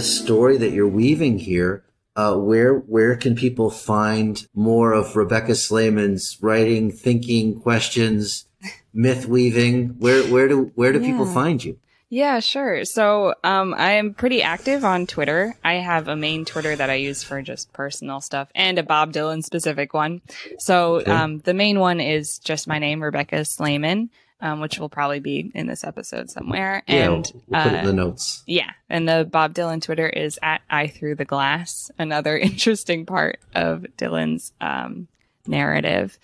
the 0.00 0.06
story 0.06 0.56
that 0.56 0.72
you're 0.72 0.88
weaving 0.88 1.38
here, 1.38 1.84
uh, 2.16 2.34
where 2.34 2.74
where 2.74 3.16
can 3.16 3.34
people 3.34 3.70
find 3.70 4.46
more 4.54 4.94
of 4.94 5.14
Rebecca 5.14 5.52
Slayman's 5.52 6.38
writing, 6.40 6.90
thinking, 6.90 7.60
questions, 7.60 8.46
myth 8.94 9.26
weaving? 9.26 9.96
Where 9.98 10.22
where 10.24 10.48
do 10.48 10.72
where 10.74 10.94
do 10.94 11.00
yeah. 11.00 11.06
people 11.06 11.26
find 11.26 11.62
you? 11.62 11.78
Yeah, 12.08 12.40
sure. 12.40 12.84
So, 12.86 13.34
um, 13.44 13.74
I 13.74 13.92
am 13.92 14.14
pretty 14.14 14.42
active 14.42 14.84
on 14.84 15.06
Twitter. 15.06 15.54
I 15.62 15.74
have 15.74 16.08
a 16.08 16.16
main 16.16 16.44
Twitter 16.44 16.74
that 16.74 16.90
I 16.90 16.94
use 16.94 17.22
for 17.22 17.40
just 17.40 17.72
personal 17.72 18.20
stuff 18.20 18.48
and 18.54 18.78
a 18.78 18.82
Bob 18.82 19.12
Dylan 19.12 19.44
specific 19.44 19.94
one. 19.94 20.22
So, 20.58 20.96
okay. 21.02 21.10
um, 21.12 21.38
the 21.40 21.54
main 21.54 21.78
one 21.78 22.00
is 22.00 22.38
just 22.38 22.66
my 22.66 22.80
name, 22.80 23.00
Rebecca 23.00 23.44
Slayman 23.44 24.08
um, 24.40 24.60
which 24.60 24.78
will 24.78 24.88
probably 24.88 25.20
be 25.20 25.50
in 25.54 25.66
this 25.66 25.84
episode 25.84 26.30
somewhere. 26.30 26.82
Yeah, 26.86 27.10
and 27.10 27.32
we'll 27.48 27.62
put 27.62 27.72
uh, 27.72 27.76
it 27.76 27.78
in 27.78 27.84
the 27.84 28.02
uh, 28.02 28.06
notes. 28.06 28.42
Yeah, 28.46 28.70
and 28.88 29.08
the 29.08 29.28
Bob 29.30 29.54
Dylan 29.54 29.82
Twitter 29.82 30.08
is 30.08 30.38
at 30.42 30.62
I 30.70 30.88
through 30.88 31.16
the 31.16 31.24
glass. 31.24 31.90
Another 31.98 32.38
interesting 32.38 33.06
part 33.06 33.40
of 33.54 33.86
Dylan's 33.96 34.52
um, 34.60 35.08
narrative. 35.46 36.18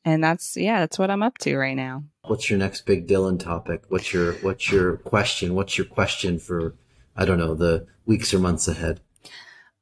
And 0.05 0.25
that's 0.25 0.57
yeah, 0.57 0.81
that's 0.81 0.99
what 0.99 1.11
I'm 1.11 1.23
up 1.23 1.39
to 1.39 1.57
right 1.57 1.77
now. 1.77 2.05
What's 2.25 2.49
your 2.49 2.59
next 2.59 2.87
big 2.87 3.07
Dylan 3.07 3.39
topic? 3.39 3.85
What's 3.89 4.13
your 4.13 4.33
what's 4.35 4.71
your 4.71 4.97
question? 4.99 5.55
What's 5.55 5.77
your 5.77 5.87
question 5.87 6.39
for 6.39 6.75
I 7.17 7.25
don't 7.25 7.39
know, 7.39 7.55
the 7.55 7.87
weeks 8.07 8.33
or 8.33 8.39
months 8.39 8.67
ahead? 8.69 9.01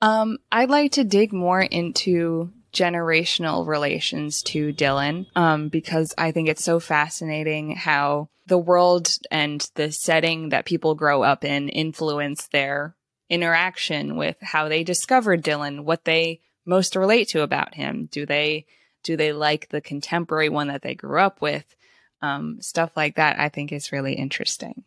Um, 0.00 0.38
I'd 0.50 0.70
like 0.70 0.92
to 0.92 1.04
dig 1.04 1.32
more 1.32 1.60
into 1.60 2.52
generational 2.72 3.66
relations 3.66 4.42
to 4.42 4.72
Dylan, 4.72 5.26
um, 5.34 5.68
because 5.68 6.14
I 6.18 6.32
think 6.32 6.48
it's 6.48 6.64
so 6.64 6.80
fascinating 6.80 7.74
how 7.74 8.28
the 8.46 8.58
world 8.58 9.10
and 9.30 9.66
the 9.74 9.92
setting 9.92 10.50
that 10.50 10.64
people 10.64 10.94
grow 10.94 11.22
up 11.22 11.44
in 11.44 11.68
influence 11.68 12.48
their 12.48 12.94
interaction 13.30 14.16
with 14.16 14.36
how 14.40 14.68
they 14.68 14.84
discovered 14.84 15.42
Dylan, 15.42 15.84
what 15.84 16.04
they 16.04 16.40
most 16.64 16.96
relate 16.96 17.28
to 17.28 17.42
about 17.42 17.74
him. 17.74 18.08
Do 18.10 18.26
they 18.26 18.66
do 19.02 19.16
they 19.16 19.32
like 19.32 19.68
the 19.68 19.80
contemporary 19.80 20.48
one 20.48 20.68
that 20.68 20.82
they 20.82 20.94
grew 20.94 21.20
up 21.20 21.40
with? 21.40 21.64
Um, 22.20 22.60
stuff 22.60 22.90
like 22.96 23.16
that, 23.16 23.38
I 23.38 23.48
think 23.48 23.72
is 23.72 23.92
really 23.92 24.14
interesting. 24.14 24.84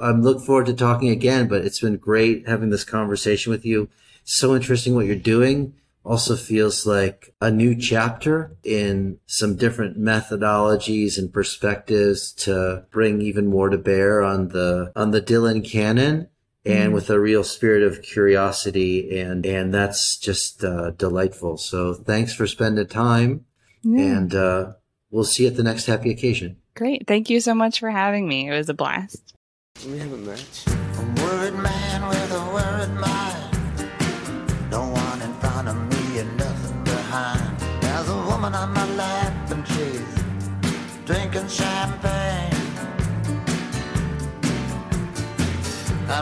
I 0.00 0.10
look 0.10 0.44
forward 0.44 0.66
to 0.66 0.74
talking 0.74 1.10
again, 1.10 1.46
but 1.46 1.64
it's 1.64 1.80
been 1.80 1.96
great 1.96 2.48
having 2.48 2.70
this 2.70 2.84
conversation 2.84 3.50
with 3.50 3.64
you. 3.64 3.88
So 4.24 4.56
interesting 4.56 4.94
what 4.94 5.06
you're 5.06 5.16
doing. 5.16 5.74
Also 6.04 6.36
feels 6.36 6.84
like 6.84 7.34
a 7.40 7.50
new 7.50 7.74
chapter 7.74 8.56
in 8.62 9.20
some 9.24 9.56
different 9.56 9.98
methodologies 9.98 11.16
and 11.16 11.32
perspectives 11.32 12.32
to 12.32 12.84
bring 12.90 13.22
even 13.22 13.46
more 13.46 13.70
to 13.70 13.78
bear 13.78 14.22
on 14.22 14.48
the, 14.48 14.92
on 14.94 15.12
the 15.12 15.22
Dylan 15.22 15.64
canon 15.66 16.28
and 16.64 16.92
mm 16.92 16.94
with 16.94 17.10
a 17.10 17.20
real 17.20 17.44
spirit 17.44 17.82
of 17.82 18.02
curiosity 18.02 19.18
and 19.18 19.44
and 19.44 19.74
that's 19.74 20.16
just 20.16 20.64
uh, 20.64 20.90
delightful. 20.92 21.56
So 21.58 21.94
thanks 21.94 22.32
for 22.34 22.46
spending 22.46 22.86
time 22.86 23.44
yeah. 23.82 24.04
and 24.04 24.34
uh, 24.34 24.72
we'll 25.10 25.24
see 25.24 25.44
you 25.44 25.50
at 25.50 25.56
the 25.56 25.62
next 25.62 25.86
happy 25.86 26.10
occasion. 26.10 26.56
Great. 26.74 27.06
Thank 27.06 27.30
you 27.30 27.40
so 27.40 27.54
much 27.54 27.80
for 27.80 27.90
having 27.90 28.26
me. 28.26 28.48
It 28.48 28.52
was 28.52 28.68
a 28.68 28.74
blast. 28.74 29.34
We 29.86 29.98
have 29.98 30.12
a 30.12 30.16
match? 30.16 30.66
A 30.66 31.22
word 31.22 31.54
man 31.54 32.08
with 32.08 32.32
a 32.32 32.44
word 32.52 32.94
mind. 33.00 34.70
No 34.70 34.88
one 34.88 35.22
in 35.22 35.34
front 35.34 35.68
of 35.68 35.76
me 35.76 36.18
and 36.20 36.36
nothing 36.36 36.84
behind. 36.84 37.58
There's 37.82 38.08
a 38.08 38.16
woman 38.28 38.54
on 38.54 38.72
my 38.72 38.94
lap 38.94 39.50
and 39.50 39.66
she's 39.68 41.04
drinking 41.06 41.48
champagne 41.48 42.53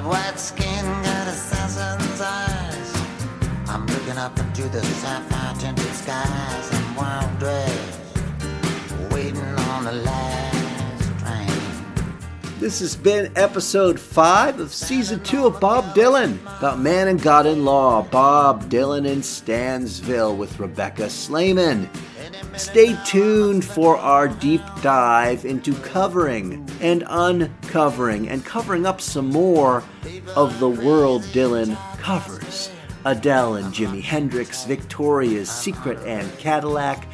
White 0.01 0.39
skin, 0.39 0.85
got 1.05 1.29
assassin's 1.29 2.21
eyes. 2.21 3.69
I'm 3.69 3.87
looking 3.87 4.17
up 4.17 4.39
into 4.39 4.63
the 4.71 4.83
sapphire 4.83 5.55
tinted 5.61 5.85
skies. 5.93 6.71
Wild 6.97 7.43
waiting 9.13 9.37
on 9.37 9.85
the. 9.85 10.23
This 12.63 12.79
has 12.79 12.95
been 12.95 13.33
episode 13.35 13.99
five 13.99 14.61
of 14.61 14.73
season 14.73 15.21
two 15.25 15.47
of 15.47 15.59
Bob 15.59 15.97
Dylan 15.97 16.41
about 16.59 16.79
man 16.79 17.09
and 17.09 17.21
God 17.21 17.45
in 17.45 17.65
law. 17.65 18.03
Bob 18.03 18.71
Dylan 18.71 19.05
in 19.05 19.19
Stansville 19.19 20.37
with 20.37 20.61
Rebecca 20.61 21.07
Slayman. 21.07 21.89
Stay 22.57 22.97
tuned 23.05 23.64
for 23.64 23.97
our 23.97 24.29
deep 24.29 24.62
dive 24.83 25.45
into 25.45 25.75
covering 25.81 26.68
and 26.81 27.05
uncovering 27.09 28.29
and 28.29 28.45
covering 28.45 28.87
up 28.87 29.01
some 29.01 29.29
more 29.29 29.83
of 30.37 30.59
the 30.59 30.68
world 30.68 31.23
Dylan 31.25 31.77
covers. 31.99 32.71
Adele 33.05 33.57
and 33.57 33.75
Jimi 33.75 34.01
Hendrix, 34.01 34.64
Victoria's 34.64 35.51
Secret 35.51 35.99
and 36.07 36.31
Cadillac. 36.38 37.05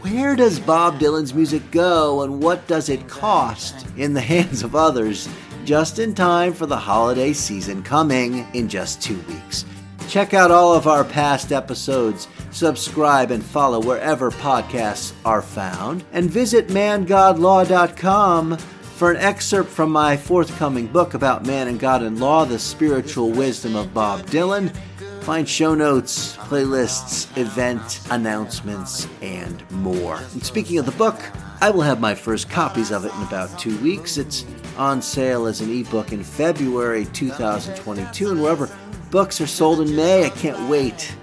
Where 0.00 0.34
does 0.34 0.58
Bob 0.58 0.98
Dylan's 0.98 1.34
music 1.34 1.70
go 1.70 2.22
and 2.22 2.42
what 2.42 2.66
does 2.66 2.88
it 2.88 3.08
cost 3.08 3.86
in 3.96 4.12
the 4.12 4.20
hands 4.32 4.62
of 4.62 4.74
others? 4.74 5.28
Just 5.64 5.98
in 5.98 6.14
time 6.14 6.52
for 6.52 6.66
the 6.66 6.76
holiday 6.76 7.32
season 7.32 7.82
coming 7.82 8.46
in 8.54 8.68
just 8.68 9.02
two 9.02 9.18
weeks. 9.22 9.64
Check 10.08 10.34
out 10.34 10.50
all 10.50 10.74
of 10.74 10.86
our 10.86 11.04
past 11.04 11.50
episodes 11.50 12.28
subscribe 12.56 13.30
and 13.30 13.44
follow 13.44 13.78
wherever 13.78 14.30
podcasts 14.30 15.12
are 15.26 15.42
found, 15.42 16.04
and 16.12 16.30
visit 16.30 16.68
mangodlaw.com 16.68 18.56
for 18.56 19.10
an 19.10 19.18
excerpt 19.18 19.68
from 19.68 19.90
my 19.90 20.16
forthcoming 20.16 20.86
book 20.86 21.12
about 21.12 21.44
man 21.44 21.68
and 21.68 21.78
God 21.78 22.02
and 22.02 22.18
law, 22.18 22.46
The 22.46 22.58
Spiritual 22.58 23.30
Wisdom 23.30 23.76
of 23.76 23.92
Bob 23.92 24.22
Dylan. 24.22 24.74
Find 25.20 25.46
show 25.46 25.74
notes, 25.74 26.34
playlists, 26.36 27.36
event 27.36 28.00
announcements, 28.10 29.06
and 29.20 29.70
more. 29.70 30.16
And 30.16 30.42
speaking 30.42 30.78
of 30.78 30.86
the 30.86 30.92
book, 30.92 31.20
I 31.60 31.68
will 31.68 31.82
have 31.82 32.00
my 32.00 32.14
first 32.14 32.48
copies 32.48 32.90
of 32.90 33.04
it 33.04 33.12
in 33.12 33.22
about 33.22 33.58
two 33.58 33.76
weeks. 33.78 34.16
It's 34.16 34.46
on 34.78 35.02
sale 35.02 35.46
as 35.46 35.60
an 35.60 35.70
ebook 35.70 36.12
in 36.12 36.22
February 36.22 37.04
2022, 37.06 38.30
and 38.30 38.42
wherever 38.42 38.70
books 39.10 39.42
are 39.42 39.46
sold 39.46 39.80
in 39.80 39.94
May, 39.94 40.24
I 40.24 40.30
can't 40.30 40.70
wait 40.70 41.14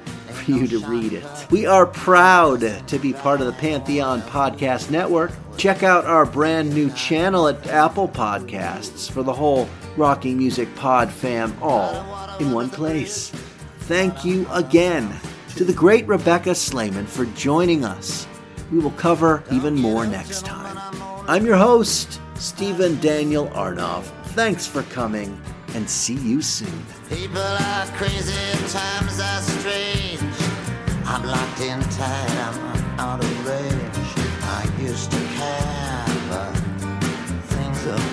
for 0.43 0.51
you 0.51 0.67
to 0.67 0.79
read 0.79 1.13
it. 1.13 1.25
We 1.49 1.65
are 1.65 1.86
proud 1.86 2.88
to 2.88 2.99
be 2.99 3.13
part 3.13 3.41
of 3.41 3.47
the 3.47 3.53
Pantheon 3.53 4.21
Podcast 4.23 4.89
Network. 4.89 5.32
Check 5.58 5.84
out 5.84 6.06
our 6.06 6.25
brand 6.25 6.73
new 6.73 6.89
channel 6.91 7.47
at 7.47 7.65
Apple 7.67 8.08
Podcasts 8.08 9.10
for 9.10 9.23
the 9.23 9.34
whole 9.34 9.69
Rocky 9.95 10.34
Music 10.34 10.73
Pod 10.75 11.12
fam 11.12 11.56
all 11.62 12.38
in 12.39 12.51
one 12.51 12.69
place. 12.69 13.29
Thank 13.82 14.25
you 14.25 14.47
again 14.51 15.13
to 15.56 15.63
the 15.63 15.73
great 15.73 16.08
Rebecca 16.08 16.51
Slayman 16.51 17.06
for 17.06 17.25
joining 17.27 17.86
us. 17.86 18.27
We 18.71 18.79
will 18.79 18.91
cover 18.91 19.43
even 19.51 19.75
more 19.75 20.06
next 20.06 20.45
time. 20.45 20.77
I'm 21.27 21.45
your 21.45 21.58
host, 21.58 22.19
Stephen 22.36 22.99
Daniel 22.99 23.47
Arnoff. 23.49 24.06
Thanks 24.34 24.65
for 24.65 24.84
coming 24.84 25.39
and 25.75 25.89
see 25.89 26.15
you 26.15 26.41
soon. 26.41 26.86
People 27.10 27.38
are 27.38 27.86
crazy, 27.97 28.34
times 28.67 29.19
are 29.19 29.41
strange. 29.41 30.32
I'm 31.13 31.23
locked 31.28 31.62
in 31.62 31.80
tight, 31.91 32.32
I'm 32.39 32.99
out 32.99 33.23
of 33.23 33.45
range. 33.45 34.13
I 34.41 34.67
used 34.82 35.12
to 35.12 35.17
care, 35.17 36.06
but 36.28 36.52
things 37.54 37.84
have 37.84 38.12